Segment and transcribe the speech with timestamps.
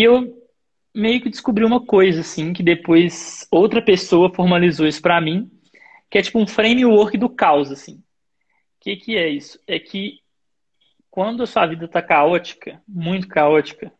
[0.00, 0.34] E eu
[0.94, 5.50] meio que descobri uma coisa, assim, que depois outra pessoa formalizou isso para mim,
[6.08, 7.96] que é tipo um framework do caos, assim.
[7.96, 8.02] O
[8.80, 9.60] que, que é isso?
[9.66, 10.20] É que
[11.10, 13.92] quando a sua vida está caótica, muito caótica,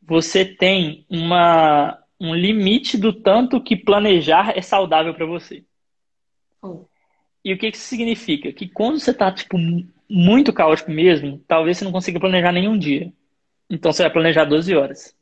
[0.00, 5.62] você tem uma, um limite do tanto que planejar é saudável para você.
[6.62, 6.86] Oh.
[7.44, 8.50] E o que, que isso significa?
[8.50, 9.58] Que quando você está tipo,
[10.08, 13.12] muito caótico mesmo, talvez você não consiga planejar nenhum dia.
[13.68, 15.16] Então você vai planejar 12 horas.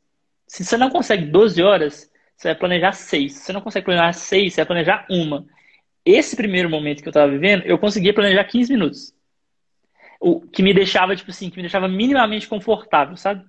[0.47, 3.33] Se você não consegue 12 horas, você vai planejar 6.
[3.33, 5.45] Se você não consegue planejar 6, você vai planejar uma.
[6.05, 9.13] Esse primeiro momento que eu estava vivendo, eu conseguia planejar 15 minutos.
[10.19, 13.45] O que me deixava, tipo assim, que me deixava minimamente confortável, sabe?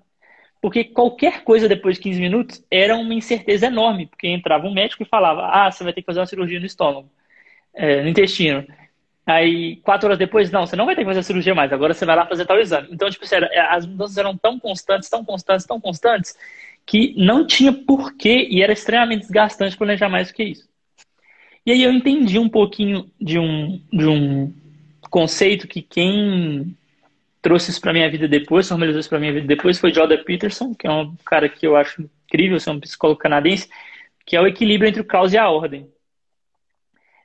[0.60, 5.02] Porque qualquer coisa depois de 15 minutos era uma incerteza enorme, porque entrava um médico
[5.02, 7.10] e falava: ah, você vai ter que fazer uma cirurgia no estômago,
[7.74, 8.66] é, no intestino.
[9.26, 11.94] Aí, quatro horas depois, não, você não vai ter que fazer a cirurgia mais, agora
[11.94, 12.88] você vai lá fazer tal exame.
[12.90, 16.36] Então, tipo, sério, é, as mudanças eram tão constantes, tão constantes, tão constantes,
[16.86, 20.68] que não tinha porquê e era extremamente desgastante planejar mais do que isso.
[21.64, 24.52] E aí eu entendi um pouquinho de um, de um
[25.08, 26.76] conceito que quem
[27.40, 30.74] trouxe isso para minha vida depois, formalizou isso para minha vida depois, foi Jordan Peterson,
[30.74, 33.68] que é um cara que eu acho incrível, é um psicólogo canadense,
[34.26, 35.88] que é o equilíbrio entre o caos e a ordem.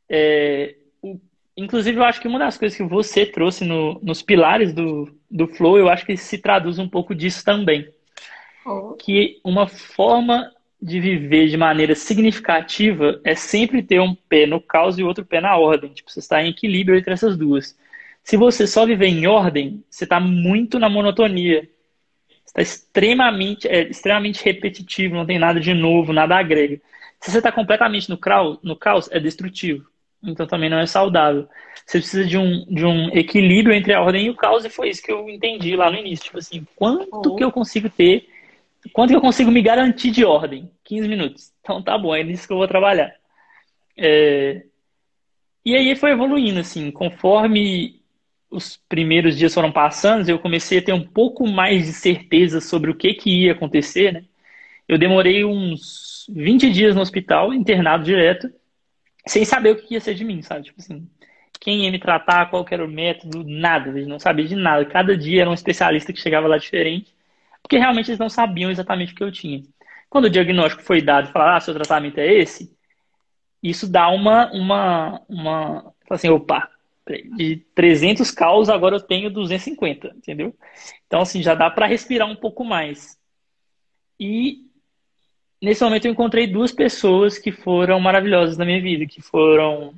[0.10, 1.20] É, o,
[1.60, 5.48] inclusive, eu acho que uma das coisas que você trouxe no, nos pilares do, do
[5.48, 7.88] Flow, eu acho que se traduz um pouco disso também.
[8.66, 8.94] Oh.
[8.94, 10.52] Que uma forma
[10.82, 15.42] de viver de maneira significativa é sempre ter um pé no caos e outro pé
[15.42, 15.92] na ordem.
[15.92, 17.78] Tipo, você está em equilíbrio entre essas duas.
[18.24, 21.68] Se você só viver em ordem, você está muito na monotonia.
[22.46, 26.80] Está extremamente, é, extremamente repetitivo, não tem nada de novo, nada agrega.
[27.20, 29.86] Se você está completamente no caos, no caos, é destrutivo.
[30.24, 31.48] Então também não é saudável.
[31.86, 34.90] Você precisa de um, de um equilíbrio entre a ordem e o caos, e foi
[34.90, 36.26] isso que eu entendi lá no início.
[36.26, 37.36] Tipo assim, quanto oh.
[37.36, 38.28] que eu consigo ter
[38.94, 40.72] Quanto que eu consigo me garantir de ordem?
[40.84, 41.52] 15 minutos.
[41.62, 43.14] Então tá bom, é nisso que eu vou trabalhar.
[43.96, 44.64] É...
[45.64, 48.02] E aí foi evoluindo, assim, conforme
[48.50, 52.90] os primeiros dias foram passando, eu comecei a ter um pouco mais de certeza sobre
[52.90, 54.24] o que, que ia acontecer, né?
[54.88, 58.52] Eu demorei uns 20 dias no hospital, internado direto,
[59.30, 60.66] sem saber o que ia ser de mim, sabe?
[60.66, 61.08] Tipo assim,
[61.60, 64.86] quem ia me tratar, qual era o método, nada, não sabia de nada.
[64.86, 67.14] Cada dia era um especialista que chegava lá diferente
[67.62, 69.64] porque realmente eles não sabiam exatamente o que eu tinha.
[70.10, 72.76] Quando o diagnóstico foi dado falaram, ah, seu tratamento é esse,
[73.62, 76.68] isso dá uma, uma, uma, assim, opa,
[77.36, 80.56] de 300 caos agora eu tenho 250, entendeu?
[81.06, 83.20] Então, assim, já dá para respirar um pouco mais.
[84.20, 84.69] E
[85.62, 89.94] nesse momento eu encontrei duas pessoas que foram maravilhosas na minha vida, que foram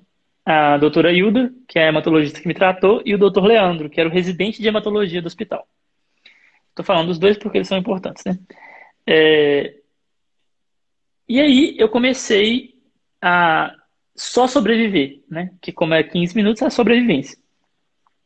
[0.45, 3.99] a doutora Hilda, que é a hematologista que me tratou, e o doutor Leandro, que
[3.99, 5.67] era o residente de hematologia do hospital.
[6.69, 8.39] Estou falando dos dois porque eles são importantes, né?
[9.05, 9.75] É...
[11.27, 12.75] E aí eu comecei
[13.21, 13.75] a
[14.15, 15.51] só sobreviver, né?
[15.61, 17.37] Que como é 15 minutos, é a sobrevivência.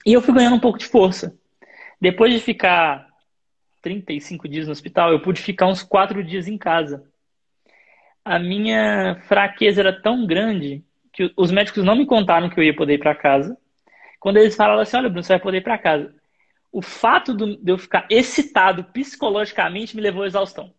[0.05, 1.37] E eu fui ganhando um pouco de força.
[1.99, 3.07] Depois de ficar
[3.81, 7.03] 35 dias no hospital, eu pude ficar uns 4 dias em casa.
[8.25, 12.75] A minha fraqueza era tão grande que os médicos não me contaram que eu ia
[12.75, 13.55] poder ir para casa.
[14.19, 16.13] Quando eles falaram assim, olha, Bruno, você vai poder ir para casa
[16.75, 20.73] o fato de eu ficar excitado psicologicamente me levou à exaustão.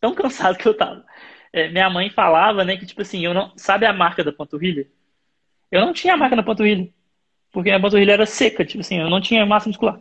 [0.00, 1.04] Tão cansado que eu tava.
[1.52, 3.52] É, minha mãe falava, né, que tipo assim, eu não.
[3.56, 4.86] Sabe a marca da panturrilha?
[5.68, 6.88] Eu não tinha a marca na panturrilha.
[7.50, 10.00] Porque a panturrilha era seca, tipo assim, eu não tinha massa muscular.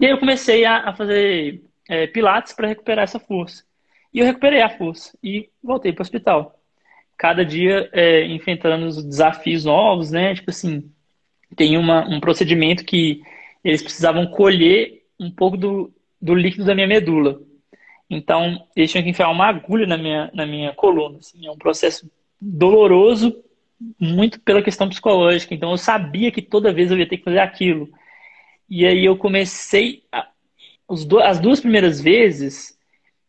[0.00, 3.62] E aí eu comecei a, a fazer é, pilates para recuperar essa força.
[4.12, 6.58] E eu recuperei a força e voltei para o hospital.
[7.16, 10.34] Cada dia é, enfrentando os desafios novos, né?
[10.34, 10.90] Tipo assim,
[11.56, 13.22] tem uma, um procedimento que
[13.64, 17.40] eles precisavam colher um pouco do, do líquido da minha medula.
[18.10, 21.18] Então, eles tinham que enfiar uma agulha na minha, na minha coluna.
[21.18, 23.42] Assim, é um processo doloroso,
[23.98, 25.54] muito pela questão psicológica.
[25.54, 27.88] Então, eu sabia que toda vez eu ia ter que fazer aquilo.
[28.68, 30.02] E aí eu comecei.
[30.12, 30.28] A,
[30.88, 32.76] as duas primeiras vezes,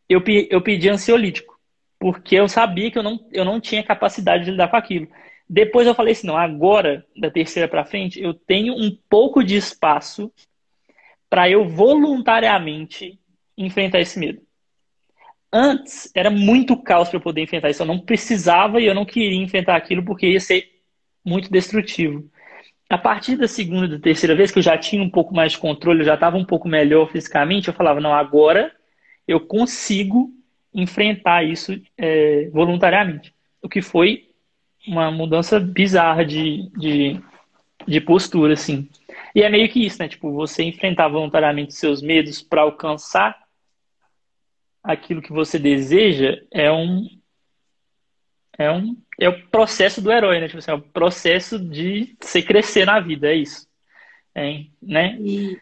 [0.07, 1.53] eu, eu pedi ansiolítico.
[1.99, 5.07] Porque eu sabia que eu não, eu não tinha capacidade de lidar com aquilo.
[5.49, 9.55] Depois eu falei assim, não, agora, da terceira para frente, eu tenho um pouco de
[9.55, 10.31] espaço
[11.29, 13.19] para eu voluntariamente
[13.57, 14.41] enfrentar esse medo.
[15.51, 17.83] Antes, era muito caos para eu poder enfrentar isso.
[17.83, 20.67] Eu não precisava e eu não queria enfrentar aquilo porque ia ser
[21.23, 22.29] muito destrutivo.
[22.89, 25.53] A partir da segunda e da terceira vez, que eu já tinha um pouco mais
[25.53, 28.71] de controle, eu já estava um pouco melhor fisicamente, eu falava, não, agora
[29.27, 30.31] eu consigo
[30.73, 33.33] enfrentar isso é, voluntariamente.
[33.61, 34.29] O que foi
[34.87, 37.21] uma mudança bizarra de, de,
[37.87, 38.89] de postura, assim.
[39.33, 40.07] E é meio que isso, né?
[40.07, 43.41] Tipo, você enfrentar voluntariamente seus medos para alcançar
[44.83, 47.07] aquilo que você deseja é um
[48.57, 50.47] é um é o processo do herói, né?
[50.47, 53.67] Tipo assim, é o processo de você crescer na vida, é isso.
[54.35, 55.15] É, né?
[55.19, 55.57] E,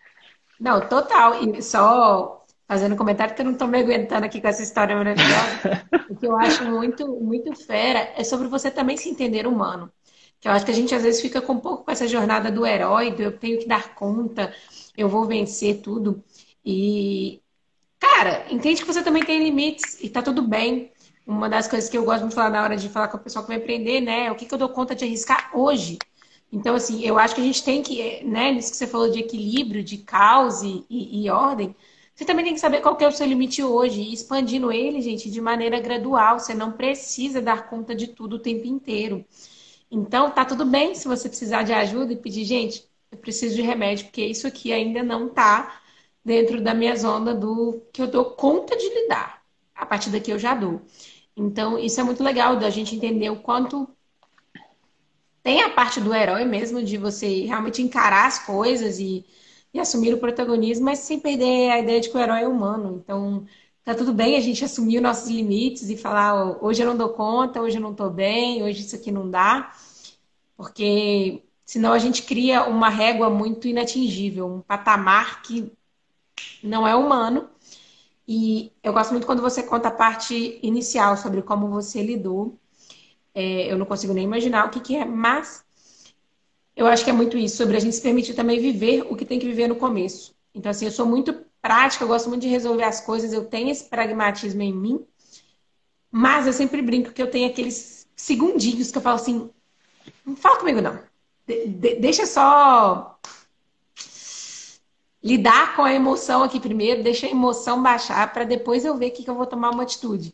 [0.59, 1.43] não, total.
[1.43, 2.40] E só
[2.71, 5.85] fazendo comentário que eu não estou me aguentando aqui com essa história maravilhosa.
[6.09, 9.91] o que eu acho muito, muito fera é sobre você também se entender humano.
[10.39, 12.49] Que eu acho que a gente às vezes fica com um pouco com essa jornada
[12.49, 14.55] do herói, do eu tenho que dar conta,
[14.95, 16.23] eu vou vencer tudo.
[16.63, 17.41] E,
[17.99, 20.93] cara, entende que você também tem limites e tá tudo bem.
[21.27, 23.43] Uma das coisas que eu gosto de falar na hora de falar com o pessoal
[23.43, 24.27] que vai aprender, né?
[24.27, 25.99] É o que, que eu dou conta de arriscar hoje.
[26.49, 29.19] Então, assim, eu acho que a gente tem que, né, nisso que você falou de
[29.19, 31.75] equilíbrio, de caos e, e, e ordem,
[32.21, 33.99] você também tem que saber qual que é o seu limite hoje.
[33.99, 36.37] E expandindo ele, gente, de maneira gradual.
[36.37, 39.25] Você não precisa dar conta de tudo o tempo inteiro.
[39.89, 43.63] Então, tá tudo bem se você precisar de ajuda e pedir, gente, eu preciso de
[43.63, 45.81] remédio, porque isso aqui ainda não tá
[46.23, 49.41] dentro da minha zona do que eu dou conta de lidar.
[49.73, 50.79] A partir daqui eu já dou.
[51.35, 53.89] Então, isso é muito legal da gente entender o quanto
[55.41, 59.25] tem a parte do herói mesmo, de você realmente encarar as coisas e,
[59.73, 63.01] e assumir o protagonismo, mas sem perder a ideia de que o herói é humano.
[63.03, 63.45] Então,
[63.83, 67.09] tá tudo bem a gente assumir os nossos limites e falar, hoje eu não dou
[67.09, 69.73] conta, hoje eu não tô bem, hoje isso aqui não dá.
[70.57, 75.71] Porque senão a gente cria uma régua muito inatingível, um patamar que
[76.63, 77.49] não é humano.
[78.27, 82.57] E eu gosto muito quando você conta a parte inicial sobre como você lidou.
[83.33, 85.65] É, eu não consigo nem imaginar o que, que é, mas
[86.75, 89.25] eu acho que é muito isso, sobre a gente se permitir também viver o que
[89.25, 90.33] tem que viver no começo.
[90.53, 93.69] Então, assim, eu sou muito prática, eu gosto muito de resolver as coisas, eu tenho
[93.69, 95.05] esse pragmatismo em mim,
[96.11, 99.49] mas eu sempre brinco que eu tenho aqueles segundinhos que eu falo assim:
[100.25, 100.99] não fala comigo, não.
[101.45, 103.19] De, de, deixa só
[105.23, 109.23] lidar com a emoção aqui primeiro, deixa a emoção baixar para depois eu ver que,
[109.23, 110.33] que eu vou tomar uma atitude.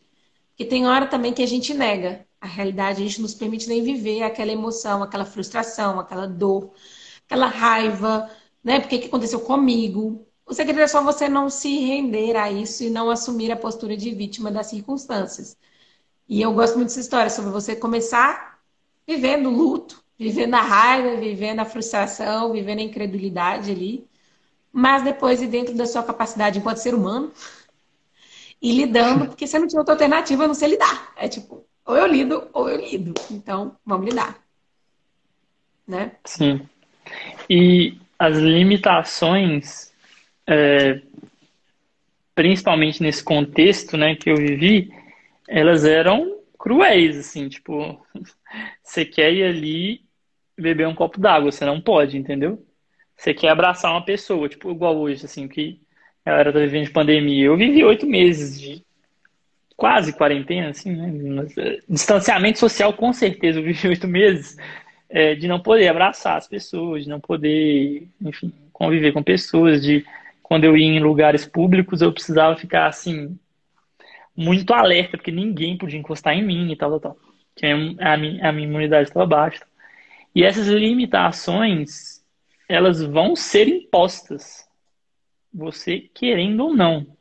[0.50, 3.68] Porque tem hora também que a gente nega a realidade, a gente não nos permite
[3.68, 6.72] nem viver aquela emoção, aquela frustração, aquela dor,
[7.26, 8.30] aquela raiva,
[8.62, 8.80] né?
[8.80, 10.26] Porque que aconteceu comigo?
[10.46, 13.96] O segredo é só você não se render a isso e não assumir a postura
[13.96, 15.56] de vítima das circunstâncias.
[16.28, 18.58] E eu gosto muito dessa história sobre você começar
[19.06, 24.06] vivendo luto, vivendo a raiva, vivendo a frustração, vivendo a incredulidade ali,
[24.72, 27.32] mas depois, dentro da sua capacidade enquanto ser humano,
[28.60, 31.12] e lidando, porque você não tinha outra alternativa a não ser lidar.
[31.16, 33.14] É tipo, ou eu lido, ou eu lido.
[33.30, 34.38] Então, vamos lidar.
[35.86, 36.12] Né?
[36.22, 36.60] Sim.
[37.48, 39.90] E as limitações,
[40.46, 41.00] é,
[42.34, 44.92] principalmente nesse contexto né, que eu vivi,
[45.48, 47.98] elas eram cruéis, assim, tipo,
[48.84, 50.02] você quer ir ali
[50.58, 52.62] beber um copo d'água, você não pode, entendeu?
[53.16, 55.80] Você quer abraçar uma pessoa, tipo, igual hoje, assim, que
[56.22, 57.46] a galera tá vivendo de pandemia.
[57.46, 58.84] Eu vivi oito meses de
[59.78, 61.46] quase quarentena, assim, né?
[61.56, 64.56] Eh, distanciamento social, com certeza, eu vivi oito meses
[65.08, 70.04] é, de não poder abraçar as pessoas, de não poder, enfim, conviver com pessoas, de
[70.42, 73.38] quando eu ia em lugares públicos, eu precisava ficar, assim,
[74.36, 77.16] muito alerta, porque ninguém podia encostar em mim e tal, tal, tal.
[77.54, 79.64] Que a a minha imunidade estava baixa.
[80.34, 82.18] E essas limitações
[82.68, 84.68] elas vão ser impostas,
[85.54, 87.17] você querendo ou não.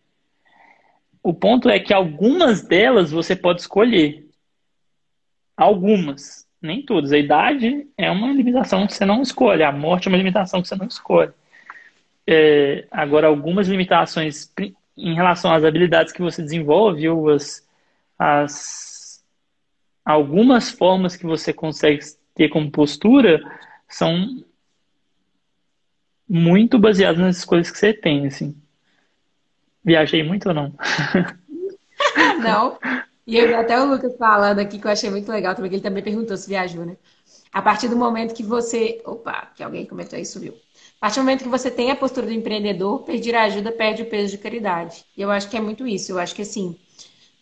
[1.28, 4.26] O ponto é que algumas delas você pode escolher.
[5.58, 7.12] Algumas, nem todas.
[7.12, 10.70] A idade é uma limitação que você não escolhe, a morte é uma limitação que
[10.70, 11.34] você não escolhe.
[12.26, 14.50] É, agora, algumas limitações
[14.96, 17.68] em relação às habilidades que você desenvolve ou as,
[18.18, 19.22] as
[20.06, 22.06] algumas formas que você consegue
[22.36, 23.42] ter como postura
[23.86, 24.46] são
[26.26, 28.56] muito baseado nas escolhas que você tem, assim.
[29.88, 30.74] Viajei muito ou não?
[32.44, 32.78] não.
[33.26, 35.84] E eu até o Lucas falando aqui que eu achei muito legal também, que ele
[35.84, 36.98] também perguntou se viajou, né?
[37.54, 39.02] A partir do momento que você.
[39.06, 40.54] Opa, que alguém comentou aí, subiu.
[40.98, 44.10] A partir do momento que você tem a postura do empreendedor, pedir ajuda perde o
[44.10, 45.06] peso de caridade.
[45.16, 46.12] E eu acho que é muito isso.
[46.12, 46.78] Eu acho que assim,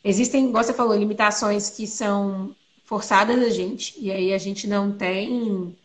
[0.04, 4.92] existem, como você falou, limitações que são forçadas a gente, e aí a gente não
[4.92, 5.76] tem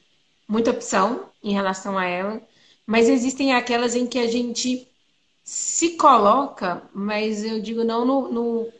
[0.46, 2.42] muita opção em relação a ela.
[2.86, 4.89] Mas existem aquelas em que a gente
[5.50, 8.72] se coloca, mas eu digo não no, no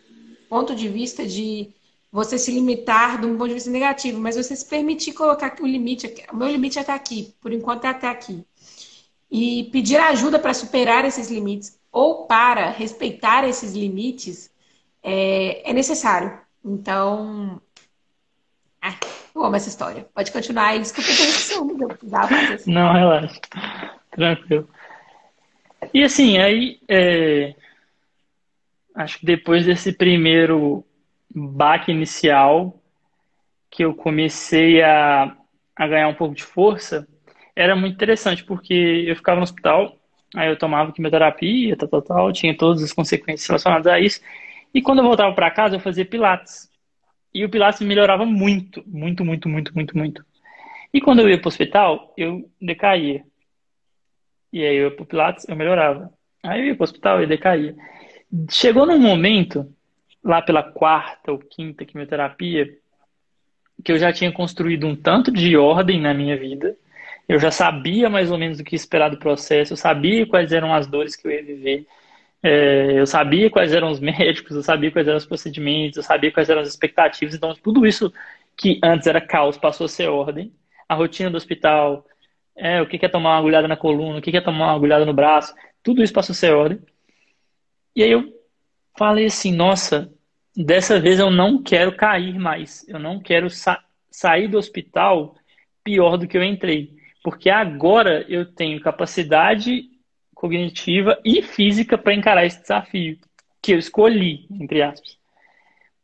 [0.48, 1.74] ponto de vista de
[2.12, 5.66] você se limitar de um ponto de vista negativo, mas você se permitir colocar o
[5.66, 8.44] limite, o meu limite é até aqui, por enquanto é até aqui.
[9.28, 14.48] E pedir ajuda para superar esses limites ou para respeitar esses limites
[15.02, 16.38] é, é necessário.
[16.64, 17.60] Então,
[18.80, 18.94] ah,
[19.34, 20.06] eu amo essa história.
[20.14, 20.78] Pode continuar aí.
[20.78, 22.70] Desculpa a eu precisava fazer.
[22.70, 23.40] Não, relaxa.
[24.12, 24.68] Tranquilo.
[25.92, 27.54] E assim, aí é...
[28.94, 30.84] acho que depois desse primeiro
[31.34, 32.80] baque inicial,
[33.70, 35.36] que eu comecei a,
[35.76, 37.06] a ganhar um pouco de força,
[37.54, 39.96] era muito interessante, porque eu ficava no hospital,
[40.34, 44.20] aí eu tomava quimioterapia, tal, tal, tal, tinha todas as consequências relacionadas a isso,
[44.74, 46.68] e quando eu voltava para casa, eu fazia pilates.
[47.32, 50.24] E o pilates me melhorava muito, muito, muito, muito, muito, muito.
[50.92, 53.24] E quando eu ia para o hospital, eu decaía.
[54.52, 56.12] E aí eu ia para o pilates, eu melhorava.
[56.42, 57.74] Aí eu ia para o hospital, eu decaía.
[58.50, 59.72] Chegou num momento,
[60.22, 62.68] lá pela quarta ou quinta quimioterapia,
[63.84, 66.76] que eu já tinha construído um tanto de ordem na minha vida.
[67.28, 70.74] Eu já sabia mais ou menos o que esperar do processo, eu sabia quais eram
[70.74, 71.86] as dores que eu ia viver,
[72.42, 76.32] é, eu sabia quais eram os médicos, eu sabia quais eram os procedimentos, eu sabia
[76.32, 77.34] quais eram as expectativas.
[77.34, 78.12] Então, tudo isso
[78.56, 80.52] que antes era caos passou a ser ordem.
[80.88, 82.04] A rotina do hospital,
[82.56, 85.04] é, o que é tomar uma agulhada na coluna, o que é tomar uma agulhada
[85.04, 86.80] no braço, tudo isso passou a ser ordem.
[87.94, 88.32] E aí eu
[88.96, 90.12] falei assim: nossa,
[90.56, 95.36] dessa vez eu não quero cair mais, eu não quero sa sair do hospital
[95.84, 96.98] pior do que eu entrei.
[97.22, 99.84] Porque agora eu tenho capacidade
[100.34, 103.18] cognitiva e física para encarar esse desafio
[103.62, 105.18] que eu escolhi, entre aspas.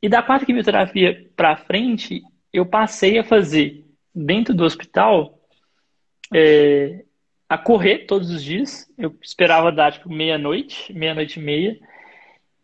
[0.02, 2.22] E da quarta quimioterapia para frente,
[2.52, 3.84] eu passei a fazer
[4.14, 5.35] dentro do hospital
[6.34, 7.04] é,
[7.48, 8.90] a correr todos os dias.
[8.98, 11.78] Eu esperava dar tipo meia-noite, meia-noite e meia.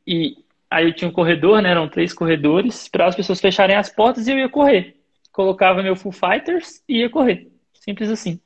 [0.07, 0.37] E
[0.71, 1.71] aí eu tinha um corredor, né?
[1.71, 4.97] Eram três corredores, esperava as pessoas fecharem as portas e eu ia correr.
[5.31, 7.51] Colocava meu Full Fighters e ia correr.
[7.75, 8.41] Simples assim.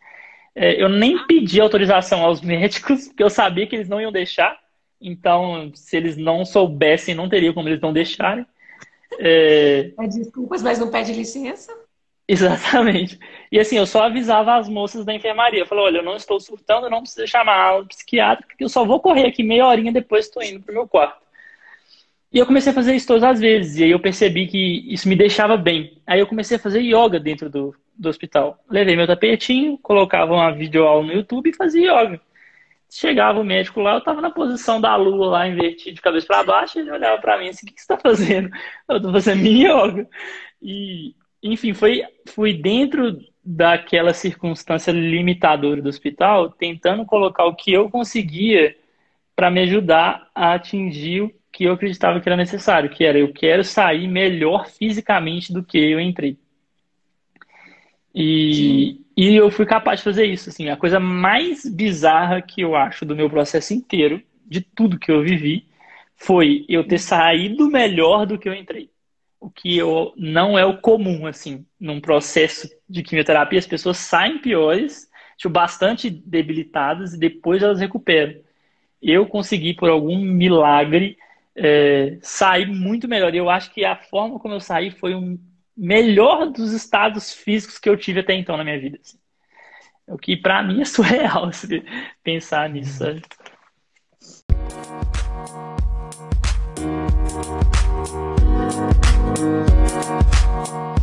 [0.55, 4.59] É, eu nem pedi autorização aos médicos, porque eu sabia que eles não iam deixar.
[5.01, 8.47] Então, se eles não soubessem, não teria como eles não deixarem.
[9.19, 9.93] É...
[10.09, 11.73] Desculpas, mas não pede licença?
[12.29, 13.19] Exatamente.
[13.53, 15.65] E assim, eu só avisava as moças da enfermaria.
[15.71, 19.01] Eu olha, eu não estou surtando, não precisa chamar o psiquiatra, porque eu só vou
[19.01, 21.25] correr aqui meia horinha depois estou indo pro meu quarto.
[22.33, 23.79] E eu comecei a fazer isso todas as vezes.
[23.79, 26.03] E aí eu percebi que isso me deixava bem.
[26.07, 28.59] Aí eu comecei a fazer yoga dentro do, do hospital.
[28.69, 32.21] Levei meu tapetinho, colocava uma videoaula no YouTube e fazia yoga.
[32.91, 36.45] Chegava o médico lá, eu estava na posição da lua lá, invertido de cabeça para
[36.45, 38.49] baixo, ele olhava para mim assim, o que, que você está fazendo?
[38.89, 40.09] Eu estou fazendo minha yoga.
[40.63, 41.15] E,
[41.53, 48.77] enfim, foi, fui dentro daquela circunstância limitadora do hospital, tentando colocar o que eu conseguia
[49.37, 53.33] para me ajudar a atingir o que eu acreditava que era necessário, que era eu
[53.33, 56.37] quero sair melhor fisicamente do que eu entrei.
[58.15, 60.49] E, e eu fui capaz de fazer isso.
[60.49, 65.13] Assim, a coisa mais bizarra que eu acho do meu processo inteiro, de tudo que
[65.13, 65.67] eu vivi,
[66.17, 68.91] foi eu ter saído melhor do que eu entrei.
[69.47, 74.41] O que eu, não é o comum, assim, num processo de quimioterapia, as pessoas saem
[74.41, 78.41] piores, tipo, bastante debilitadas e depois elas recuperam.
[79.01, 81.17] Eu consegui, por algum milagre,
[81.55, 83.33] é, sair muito melhor.
[83.37, 85.39] Eu acho que a forma como eu saí foi um,
[85.77, 88.99] melhor dos estados físicos que eu tive até então na minha vida.
[89.01, 89.17] Assim.
[90.09, 91.85] O que para mim é surreal assim,
[92.25, 92.99] pensar nisso.
[92.99, 93.23] Sabe?
[99.35, 99.39] Thank
[100.71, 100.96] you.